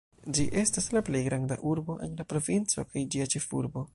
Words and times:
Ĝi 0.35 0.45
estas 0.61 0.87
la 0.97 1.03
plej 1.09 1.21
granda 1.27 1.59
urbo 1.73 1.99
en 2.07 2.17
la 2.21 2.27
provinco 2.33 2.89
kaj 2.95 3.07
ĝia 3.17 3.31
ĉefurbo. 3.35 3.89